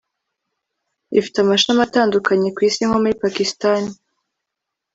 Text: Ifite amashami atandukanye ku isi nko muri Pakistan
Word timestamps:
Ifite 1.19 1.37
amashami 1.41 1.81
atandukanye 1.87 2.47
ku 2.55 2.59
isi 2.67 2.81
nko 2.87 2.97
muri 3.03 3.15
Pakistan 3.23 3.81